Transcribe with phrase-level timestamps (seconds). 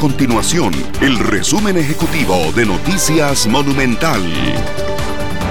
[0.00, 4.22] continuación el resumen ejecutivo de Noticias Monumental.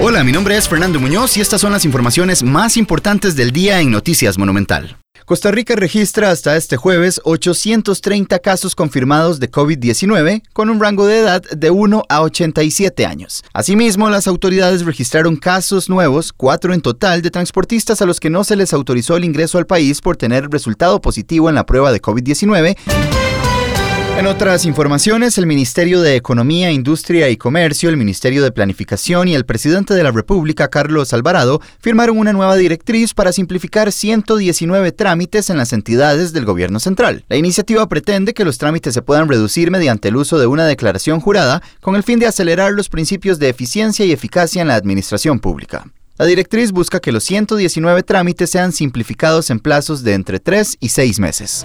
[0.00, 3.80] Hola, mi nombre es Fernando Muñoz y estas son las informaciones más importantes del día
[3.80, 4.96] en Noticias Monumental.
[5.24, 11.18] Costa Rica registra hasta este jueves 830 casos confirmados de COVID-19 con un rango de
[11.18, 13.44] edad de 1 a 87 años.
[13.52, 18.42] Asimismo, las autoridades registraron casos nuevos, cuatro en total, de transportistas a los que no
[18.42, 22.02] se les autorizó el ingreso al país por tener resultado positivo en la prueba de
[22.02, 23.29] COVID-19
[24.20, 29.34] en otras informaciones, el Ministerio de Economía, Industria y Comercio, el Ministerio de Planificación y
[29.34, 35.48] el presidente de la República, Carlos Alvarado, firmaron una nueva directriz para simplificar 119 trámites
[35.48, 37.24] en las entidades del gobierno central.
[37.30, 41.20] La iniciativa pretende que los trámites se puedan reducir mediante el uso de una declaración
[41.20, 45.40] jurada con el fin de acelerar los principios de eficiencia y eficacia en la administración
[45.40, 45.86] pública.
[46.18, 50.90] La directriz busca que los 119 trámites sean simplificados en plazos de entre 3 y
[50.90, 51.64] 6 meses.